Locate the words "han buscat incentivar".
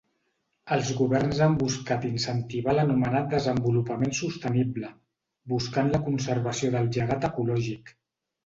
1.47-2.73